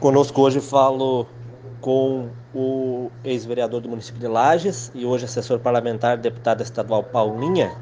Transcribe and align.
Conosco 0.00 0.42
hoje 0.42 0.60
falo 0.60 1.26
com 1.80 2.28
o 2.54 3.10
ex-vereador 3.24 3.80
do 3.80 3.88
município 3.88 4.20
de 4.20 4.26
Lages 4.26 4.90
e 4.94 5.04
hoje 5.04 5.24
assessor 5.24 5.58
parlamentar, 5.58 6.18
deputada 6.18 6.62
estadual 6.62 7.02
Paulinha, 7.02 7.72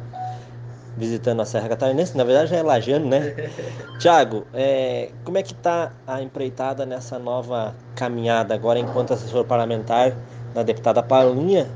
visitando 0.97 1.43
a 1.43 1.45
Serra 1.45 1.69
Catarinense. 1.69 2.17
Na 2.17 2.25
verdade 2.25 2.51
já 2.51 2.57
é 2.57 2.63
lagiano, 2.63 3.09
né? 3.09 3.35
Tiago, 3.99 4.47
é, 4.53 5.11
como 5.25 5.39
é 5.39 5.43
que 5.43 5.53
está 5.53 5.93
a 6.07 6.23
empreitada 6.23 6.85
nessa 6.85 7.19
nova 7.19 7.75
caminhada 7.95 8.55
agora 8.55 8.79
enquanto 8.79 9.13
assessor 9.13 9.45
parlamentar 9.45 10.17
da 10.53 10.63
deputada 10.63 11.03
Paulinha? 11.03 11.71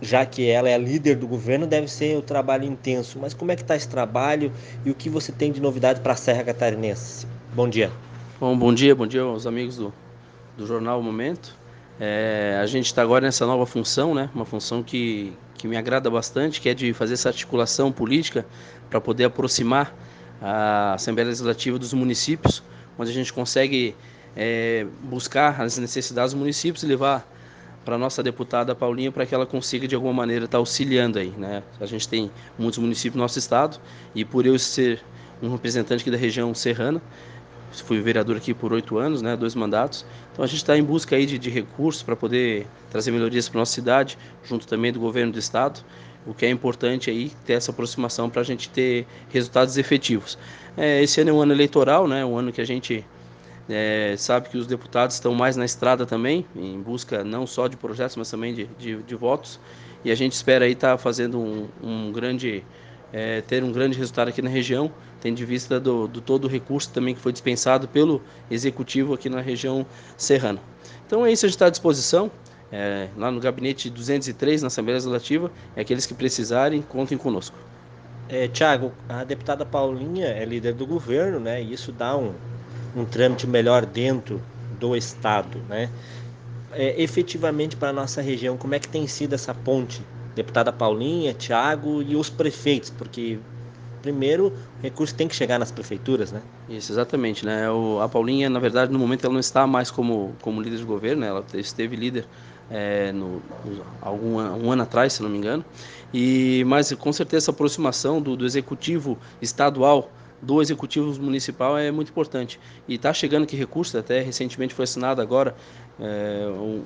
Já 0.00 0.26
que 0.26 0.50
ela 0.50 0.68
é 0.68 0.76
líder 0.76 1.14
do 1.14 1.28
governo, 1.28 1.64
deve 1.64 1.86
ser 1.86 2.16
o 2.16 2.22
trabalho 2.22 2.64
intenso. 2.64 3.20
Mas 3.20 3.32
como 3.32 3.52
é 3.52 3.56
que 3.56 3.62
está 3.62 3.76
esse 3.76 3.88
trabalho 3.88 4.52
e 4.84 4.90
o 4.90 4.94
que 4.94 5.08
você 5.08 5.30
tem 5.30 5.52
de 5.52 5.60
novidade 5.60 6.00
para 6.00 6.12
a 6.12 6.16
Serra 6.16 6.42
Catarinense? 6.42 7.24
Bom 7.54 7.68
dia. 7.68 7.90
Bom, 8.42 8.58
bom 8.58 8.74
dia, 8.74 8.92
bom 8.92 9.06
dia 9.06 9.22
aos 9.22 9.46
amigos 9.46 9.76
do, 9.76 9.94
do 10.56 10.66
Jornal 10.66 11.00
Momento. 11.00 11.56
É, 12.00 12.58
a 12.60 12.66
gente 12.66 12.86
está 12.86 13.00
agora 13.00 13.24
nessa 13.24 13.46
nova 13.46 13.64
função, 13.66 14.16
né? 14.16 14.28
Uma 14.34 14.44
função 14.44 14.82
que, 14.82 15.32
que 15.54 15.68
me 15.68 15.76
agrada 15.76 16.10
bastante, 16.10 16.60
que 16.60 16.68
é 16.68 16.74
de 16.74 16.92
fazer 16.92 17.14
essa 17.14 17.28
articulação 17.28 17.92
política 17.92 18.44
para 18.90 19.00
poder 19.00 19.26
aproximar 19.26 19.94
a 20.40 20.94
Assembleia 20.94 21.28
Legislativa 21.28 21.78
dos 21.78 21.92
municípios, 21.92 22.64
onde 22.98 23.12
a 23.12 23.14
gente 23.14 23.32
consegue 23.32 23.94
é, 24.34 24.88
buscar 25.04 25.60
as 25.60 25.78
necessidades 25.78 26.32
dos 26.32 26.40
municípios 26.40 26.82
e 26.82 26.86
levar 26.88 27.24
para 27.84 27.94
a 27.94 27.98
nossa 27.98 28.24
deputada 28.24 28.74
Paulinha 28.74 29.12
para 29.12 29.24
que 29.24 29.36
ela 29.36 29.46
consiga 29.46 29.86
de 29.86 29.94
alguma 29.94 30.12
maneira 30.12 30.46
estar 30.46 30.56
tá 30.56 30.58
auxiliando 30.58 31.16
aí, 31.16 31.30
né? 31.38 31.62
A 31.80 31.86
gente 31.86 32.08
tem 32.08 32.28
muitos 32.58 32.80
municípios 32.80 33.14
no 33.14 33.22
nosso 33.22 33.38
estado 33.38 33.78
e 34.16 34.24
por 34.24 34.44
eu 34.44 34.58
ser 34.58 35.00
um 35.40 35.48
representante 35.48 36.00
aqui 36.00 36.10
da 36.10 36.16
região 36.16 36.52
serrana, 36.54 37.00
fui 37.80 38.00
vereador 38.00 38.36
aqui 38.36 38.52
por 38.52 38.72
oito 38.72 38.98
anos, 38.98 39.22
né, 39.22 39.36
dois 39.36 39.54
mandatos. 39.54 40.04
Então 40.32 40.44
a 40.44 40.48
gente 40.48 40.58
está 40.58 40.76
em 40.76 40.82
busca 40.82 41.16
aí 41.16 41.24
de, 41.24 41.38
de 41.38 41.50
recursos 41.50 42.02
para 42.02 42.14
poder 42.14 42.66
trazer 42.90 43.10
melhorias 43.10 43.48
para 43.48 43.58
nossa 43.60 43.72
cidade, 43.72 44.18
junto 44.44 44.66
também 44.66 44.92
do 44.92 45.00
governo 45.00 45.32
do 45.32 45.38
estado. 45.38 45.80
O 46.26 46.34
que 46.34 46.46
é 46.46 46.50
importante 46.50 47.10
aí 47.10 47.32
ter 47.44 47.54
essa 47.54 47.70
aproximação 47.70 48.30
para 48.30 48.42
a 48.42 48.44
gente 48.44 48.68
ter 48.68 49.06
resultados 49.30 49.76
efetivos. 49.76 50.38
É, 50.76 51.02
esse 51.02 51.20
ano 51.20 51.30
é 51.30 51.32
um 51.32 51.40
ano 51.40 51.52
eleitoral, 51.52 52.06
né, 52.06 52.24
um 52.24 52.36
ano 52.36 52.52
que 52.52 52.60
a 52.60 52.66
gente 52.66 53.04
é, 53.68 54.14
sabe 54.16 54.48
que 54.48 54.56
os 54.56 54.66
deputados 54.66 55.16
estão 55.16 55.34
mais 55.34 55.56
na 55.56 55.64
estrada 55.64 56.06
também, 56.06 56.46
em 56.54 56.80
busca 56.80 57.24
não 57.24 57.46
só 57.46 57.66
de 57.66 57.76
projetos, 57.76 58.16
mas 58.16 58.30
também 58.30 58.54
de, 58.54 58.66
de, 58.78 59.02
de 59.02 59.14
votos. 59.14 59.58
E 60.04 60.10
a 60.10 60.14
gente 60.14 60.32
espera 60.32 60.64
aí 60.64 60.72
estar 60.72 60.92
tá 60.92 60.98
fazendo 60.98 61.38
um, 61.38 61.68
um 61.82 62.12
grande 62.12 62.64
é, 63.12 63.40
ter 63.42 63.62
um 63.62 63.70
grande 63.70 63.98
resultado 63.98 64.28
aqui 64.28 64.40
na 64.40 64.48
região, 64.48 64.90
tendo 65.20 65.36
de 65.36 65.44
vista 65.44 65.78
do, 65.78 66.08
do, 66.08 66.20
todo 66.20 66.46
o 66.46 66.48
recurso 66.48 66.90
também 66.90 67.14
que 67.14 67.20
foi 67.20 67.32
dispensado 67.32 67.86
pelo 67.86 68.22
executivo 68.50 69.12
aqui 69.14 69.28
na 69.28 69.40
região 69.40 69.86
serrana. 70.16 70.60
Então 71.06 71.26
é 71.26 71.30
isso, 71.30 71.44
a 71.44 71.48
gente 71.48 71.56
está 71.56 71.66
à 71.66 71.70
disposição. 71.70 72.30
É, 72.74 73.08
lá 73.18 73.30
no 73.30 73.38
gabinete 73.38 73.90
203, 73.90 74.62
na 74.62 74.68
Assembleia 74.68 74.96
Legislativa, 74.96 75.52
é 75.76 75.82
aqueles 75.82 76.06
que 76.06 76.14
precisarem, 76.14 76.80
contem 76.80 77.18
conosco. 77.18 77.54
É, 78.30 78.48
Tiago, 78.48 78.92
a 79.06 79.22
deputada 79.24 79.66
Paulinha 79.66 80.26
é 80.26 80.42
líder 80.46 80.72
do 80.72 80.86
governo, 80.86 81.38
né? 81.38 81.62
E 81.62 81.74
isso 81.74 81.92
dá 81.92 82.16
um, 82.16 82.32
um 82.96 83.04
trâmite 83.04 83.46
melhor 83.46 83.84
dentro 83.84 84.40
do 84.80 84.96
Estado, 84.96 85.58
né? 85.68 85.90
É, 86.72 87.00
efetivamente 87.02 87.76
para 87.76 87.90
a 87.90 87.92
nossa 87.92 88.22
região, 88.22 88.56
como 88.56 88.74
é 88.74 88.78
que 88.78 88.88
tem 88.88 89.06
sido 89.06 89.34
essa 89.34 89.52
ponte 89.52 90.02
deputada 90.34 90.72
Paulinha, 90.72 91.32
Tiago 91.34 92.02
e 92.02 92.16
os 92.16 92.30
prefeitos, 92.30 92.90
porque 92.90 93.38
primeiro 94.02 94.48
o 94.48 94.82
recurso 94.82 95.14
tem 95.14 95.28
que 95.28 95.34
chegar 95.34 95.58
nas 95.58 95.70
prefeituras, 95.70 96.32
né? 96.32 96.42
Isso, 96.68 96.92
exatamente, 96.92 97.44
né? 97.46 97.70
O, 97.70 98.00
a 98.00 98.08
Paulinha, 98.08 98.50
na 98.50 98.58
verdade, 98.58 98.92
no 98.92 98.98
momento 98.98 99.24
ela 99.24 99.32
não 99.32 99.40
está 99.40 99.66
mais 99.66 99.90
como, 99.90 100.34
como 100.42 100.60
líder 100.60 100.78
de 100.78 100.84
governo, 100.84 101.20
né? 101.20 101.28
ela 101.28 101.44
esteve 101.54 101.94
líder 101.96 102.26
é, 102.70 103.12
no, 103.12 103.42
algum 104.00 104.36
um 104.38 104.72
ano 104.72 104.82
atrás, 104.82 105.12
se 105.12 105.22
não 105.22 105.30
me 105.30 105.38
engano, 105.38 105.64
e 106.12 106.64
mas 106.66 106.92
com 106.94 107.12
certeza 107.12 107.44
essa 107.44 107.50
aproximação 107.50 108.20
do, 108.20 108.36
do 108.36 108.46
executivo 108.46 109.18
estadual 109.40 110.10
do 110.42 110.60
executivo 110.60 111.22
municipal 111.22 111.78
é 111.78 111.90
muito 111.92 112.10
importante 112.10 112.58
e 112.88 112.96
está 112.96 113.14
chegando 113.14 113.46
que 113.46 113.56
recursos 113.56 113.94
até 113.94 114.20
recentemente 114.20 114.74
foi 114.74 114.82
assinado 114.82 115.22
agora 115.22 115.54
é, 116.00 116.46
um, 116.48 116.82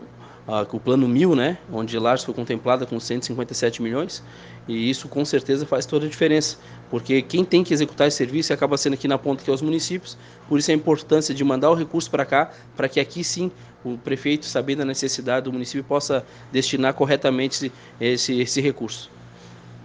o 0.73 0.79
plano 0.79 1.09
mil, 1.09 1.35
né, 1.35 1.59
onde 1.73 1.99
Lages 1.99 2.25
foi 2.25 2.33
contemplada 2.33 2.87
com 2.87 3.01
157 3.01 3.83
milhões, 3.83 4.23
e 4.69 4.89
isso 4.89 5.09
com 5.09 5.25
certeza 5.25 5.67
faz 5.67 5.87
toda 5.87 6.07
a 6.07 6.09
diferença, 6.09 6.57
porque 6.89 7.21
quem 7.21 7.45
tem 7.45 7.65
que 7.65 7.75
executar 7.75 8.07
esse 8.07 8.17
serviço 8.17 8.53
acaba 8.53 8.77
sendo 8.77 8.95
aqui 8.95 9.09
na 9.09 9.19
ponta 9.19 9.43
que 9.43 9.51
é 9.51 9.53
os 9.53 9.63
municípios, 9.63 10.17
por 10.49 10.59
isso 10.59 10.71
a 10.71 10.75
importância 10.75 11.35
de 11.35 11.43
mandar 11.43 11.71
o 11.71 11.75
recurso 11.75 12.09
para 12.11 12.25
cá, 12.25 12.53
para 12.77 12.89
que 12.89 13.01
aqui 13.01 13.25
sim 13.25 13.51
o 13.85 13.99
prefeito, 13.99 14.47
sabendo 14.47 14.83
a 14.83 14.85
necessidade 14.85 15.45
do 15.45 15.53
município, 15.53 15.83
possa 15.83 16.25
destinar 16.53 16.95
corretamente 16.95 17.57
esse, 17.57 17.73
esse, 18.01 18.41
esse 18.41 18.61
recurso. 18.61 19.11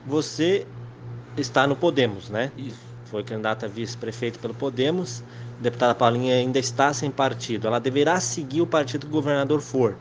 Você 0.06 0.66
está 1.38 1.66
no 1.66 1.76
Podemos, 1.76 2.30
né? 2.30 2.52
Isso. 2.58 2.91
Foi 3.12 3.24
candidata 3.24 3.66
a 3.66 3.70
vice-prefeito 3.70 4.40
pelo 4.40 4.54
Podemos, 4.54 5.22
a 5.60 5.64
deputada 5.64 5.94
Paulinha 5.94 6.34
ainda 6.34 6.58
está 6.58 6.94
sem 6.94 7.12
partido, 7.12 7.68
ela 7.68 7.78
deverá 7.78 8.22
seguir 8.22 8.62
o 8.62 8.66
partido 8.66 9.02
que 9.06 9.12
o 9.12 9.12
governador 9.12 9.60
for 9.60 9.98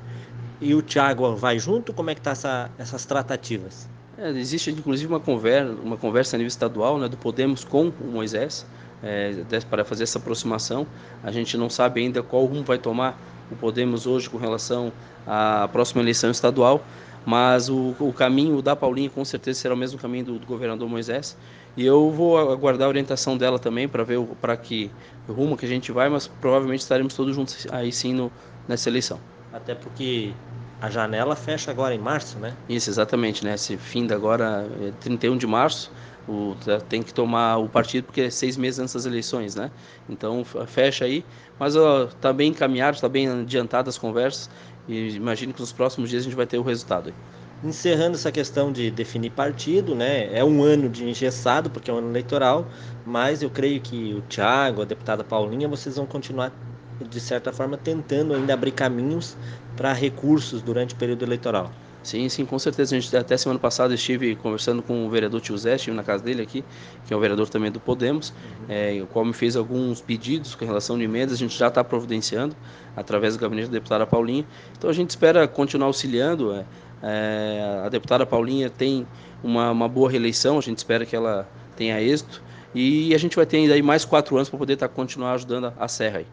e 0.60 0.74
o 0.76 0.80
Thiago 0.80 1.34
vai 1.34 1.58
junto? 1.58 1.92
Como 1.92 2.08
é 2.08 2.14
que 2.14 2.20
tá 2.20 2.30
essa, 2.30 2.70
essas 2.78 3.04
tratativas? 3.04 3.88
É, 4.16 4.30
existe 4.30 4.70
inclusive 4.70 5.12
uma 5.12 5.18
conversa, 5.18 5.72
uma 5.82 5.96
conversa 5.96 6.36
a 6.36 6.38
nível 6.38 6.48
estadual 6.48 6.98
né, 6.98 7.08
do 7.08 7.16
Podemos 7.16 7.64
com 7.64 7.88
o 8.00 8.06
Moisés 8.12 8.64
é, 9.02 9.42
para 9.68 9.84
fazer 9.84 10.04
essa 10.04 10.18
aproximação. 10.18 10.86
A 11.24 11.32
gente 11.32 11.56
não 11.56 11.68
sabe 11.68 12.00
ainda 12.02 12.22
qual 12.22 12.44
rumo 12.44 12.62
vai 12.62 12.78
tomar 12.78 13.18
o 13.50 13.56
Podemos 13.56 14.06
hoje 14.06 14.30
com 14.30 14.38
relação 14.38 14.92
à 15.26 15.68
próxima 15.72 16.00
eleição 16.00 16.30
estadual, 16.30 16.84
mas 17.30 17.68
o, 17.68 17.94
o 18.00 18.12
caminho 18.12 18.60
da 18.60 18.74
Paulinha 18.74 19.08
com 19.08 19.24
certeza 19.24 19.60
será 19.60 19.72
o 19.72 19.76
mesmo 19.76 20.00
caminho 20.00 20.24
do, 20.24 20.38
do 20.40 20.46
governador 20.46 20.88
Moisés. 20.88 21.36
E 21.76 21.86
eu 21.86 22.10
vou 22.10 22.36
aguardar 22.36 22.86
a 22.86 22.88
orientação 22.88 23.38
dela 23.38 23.56
também 23.56 23.86
para 23.86 24.02
ver 24.02 24.18
para 24.40 24.56
que 24.56 24.90
rumo 25.28 25.56
que 25.56 25.64
a 25.64 25.68
gente 25.68 25.92
vai, 25.92 26.08
mas 26.08 26.26
provavelmente 26.26 26.80
estaremos 26.80 27.14
todos 27.14 27.36
juntos 27.36 27.68
aí 27.70 27.92
sim 27.92 28.12
no, 28.12 28.32
nessa 28.66 28.88
eleição. 28.88 29.20
Até 29.52 29.76
porque 29.76 30.32
a 30.80 30.90
janela 30.90 31.36
fecha 31.36 31.70
agora 31.70 31.94
em 31.94 32.00
março, 32.00 32.36
né? 32.40 32.52
Isso, 32.68 32.90
exatamente, 32.90 33.44
né? 33.44 33.54
Esse 33.54 33.76
fim 33.76 34.08
da 34.08 34.16
agora, 34.16 34.68
é 34.82 34.90
31 35.00 35.36
de 35.36 35.46
março, 35.46 35.92
o, 36.28 36.56
tá, 36.64 36.80
tem 36.80 37.00
que 37.00 37.14
tomar 37.14 37.58
o 37.58 37.68
partido 37.68 38.06
porque 38.06 38.22
é 38.22 38.30
seis 38.30 38.56
meses 38.56 38.80
antes 38.80 38.94
das 38.94 39.06
eleições, 39.06 39.54
né? 39.54 39.70
Então 40.08 40.44
fecha 40.66 41.04
aí, 41.04 41.24
mas 41.60 41.76
ó, 41.76 42.06
tá 42.20 42.32
bem 42.32 42.50
encaminhado, 42.50 42.96
está 42.96 43.08
bem 43.08 43.28
adiantado 43.28 43.88
as 43.88 43.96
conversas 43.96 44.50
e 44.92 45.16
imagino 45.16 45.52
que 45.54 45.60
nos 45.60 45.72
próximos 45.72 46.10
dias 46.10 46.22
a 46.22 46.24
gente 46.24 46.36
vai 46.36 46.46
ter 46.46 46.58
o 46.58 46.62
resultado. 46.62 47.14
Encerrando 47.62 48.16
essa 48.16 48.32
questão 48.32 48.72
de 48.72 48.90
definir 48.90 49.30
partido, 49.30 49.94
né? 49.94 50.32
É 50.36 50.44
um 50.44 50.62
ano 50.62 50.88
de 50.88 51.04
engessado, 51.04 51.70
porque 51.70 51.90
é 51.90 51.94
um 51.94 51.98
ano 51.98 52.10
eleitoral, 52.10 52.70
mas 53.04 53.42
eu 53.42 53.50
creio 53.50 53.80
que 53.82 54.14
o 54.14 54.22
Thiago, 54.22 54.82
a 54.82 54.84
deputada 54.84 55.24
Paulinha, 55.24 55.68
vocês 55.68 55.96
vão 55.96 56.06
continuar 56.06 56.58
de 57.00 57.20
certa 57.20 57.52
forma, 57.52 57.78
tentando 57.78 58.34
ainda 58.34 58.52
abrir 58.54 58.72
caminhos 58.72 59.38
para 59.74 59.92
recursos 59.92 60.62
durante 60.62 60.94
o 60.94 60.98
período 60.98 61.24
eleitoral. 61.24 61.74
Sim, 62.02 62.28
sim, 62.28 62.46
com 62.46 62.58
certeza. 62.58 62.96
A 62.96 63.00
gente 63.00 63.14
até 63.14 63.36
semana 63.36 63.58
passada 63.58 63.94
estive 63.94 64.34
conversando 64.36 64.82
com 64.82 65.06
o 65.06 65.10
vereador 65.10 65.40
Tio 65.40 65.56
Zé, 65.56 65.76
estive 65.76 65.94
na 65.94 66.02
casa 66.02 66.24
dele 66.24 66.42
aqui, 66.42 66.64
que 67.06 67.12
é 67.12 67.16
o 67.16 67.20
vereador 67.20 67.48
também 67.48 67.70
do 67.70 67.78
Podemos, 67.78 68.30
uhum. 68.30 68.66
é, 68.68 69.00
o 69.02 69.06
qual 69.06 69.24
me 69.24 69.32
fez 69.32 69.54
alguns 69.54 70.00
pedidos 70.00 70.54
com 70.54 70.64
relação 70.64 70.96
de 70.96 71.04
emendas, 71.04 71.34
a 71.34 71.36
gente 71.36 71.56
já 71.56 71.68
está 71.68 71.84
providenciando 71.84 72.56
através 72.96 73.36
do 73.36 73.40
gabinete 73.40 73.66
da 73.66 73.72
deputada 73.72 74.06
Paulinha. 74.06 74.46
Então 74.76 74.88
a 74.88 74.92
gente 74.92 75.10
espera 75.10 75.46
continuar 75.46 75.88
auxiliando. 75.88 76.54
É, 76.54 76.64
é, 77.02 77.82
a 77.84 77.88
deputada 77.88 78.24
Paulinha 78.26 78.70
tem 78.70 79.06
uma, 79.42 79.70
uma 79.70 79.88
boa 79.88 80.10
reeleição, 80.10 80.58
a 80.58 80.60
gente 80.62 80.78
espera 80.78 81.04
que 81.04 81.14
ela 81.14 81.48
tenha 81.76 82.00
êxito. 82.00 82.42
E 82.74 83.12
a 83.14 83.18
gente 83.18 83.34
vai 83.34 83.44
ter 83.44 83.56
ainda 83.56 83.82
mais 83.82 84.04
quatro 84.04 84.36
anos 84.36 84.48
para 84.48 84.58
poder 84.58 84.74
estar 84.74 84.88
tá, 84.88 84.94
continuar 84.94 85.32
ajudando 85.32 85.66
a, 85.66 85.74
a 85.84 85.88
Serra 85.88 86.18
aí. 86.18 86.26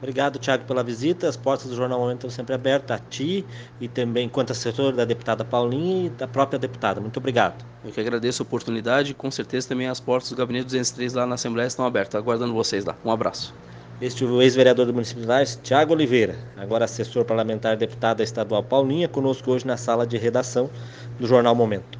Obrigado, 0.00 0.38
Tiago, 0.38 0.64
pela 0.64 0.82
visita. 0.82 1.28
As 1.28 1.36
portas 1.36 1.68
do 1.68 1.76
Jornal 1.76 2.00
Momento 2.00 2.20
estão 2.20 2.30
sempre 2.30 2.54
abertas 2.54 2.96
a 2.96 2.98
ti 2.98 3.44
e 3.78 3.86
também 3.86 4.30
quanto 4.30 4.50
assessor 4.52 4.92
da 4.92 5.04
deputada 5.04 5.44
Paulinha 5.44 6.06
e 6.06 6.08
da 6.08 6.26
própria 6.26 6.58
deputada. 6.58 7.00
Muito 7.02 7.18
obrigado. 7.18 7.62
Eu 7.84 7.92
que 7.92 8.00
agradeço 8.00 8.42
a 8.42 8.44
oportunidade 8.44 9.10
e 9.10 9.14
com 9.14 9.30
certeza 9.30 9.68
também 9.68 9.88
as 9.88 10.00
portas 10.00 10.30
do 10.30 10.36
Gabinete 10.36 10.64
203 10.64 11.12
lá 11.12 11.26
na 11.26 11.34
Assembleia 11.34 11.66
estão 11.66 11.84
abertas, 11.84 12.18
aguardando 12.18 12.54
vocês 12.54 12.84
lá. 12.84 12.96
Um 13.04 13.10
abraço. 13.10 13.54
Este 14.00 14.24
é 14.24 14.26
o 14.26 14.40
ex-vereador 14.40 14.86
do 14.86 14.94
município 14.94 15.20
de 15.20 15.28
Lages, 15.28 15.60
Tiago 15.62 15.92
Oliveira, 15.92 16.34
agora 16.56 16.86
assessor 16.86 17.22
parlamentar 17.26 17.76
deputada 17.76 18.22
estadual 18.22 18.62
Paulinha, 18.62 19.06
conosco 19.06 19.50
hoje 19.50 19.66
na 19.66 19.76
sala 19.76 20.06
de 20.06 20.16
redação 20.16 20.70
do 21.18 21.26
Jornal 21.26 21.54
Momento. 21.54 21.99